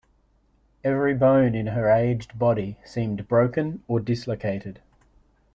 [0.83, 4.81] Every bone in her aged body seemed broken or dislocated.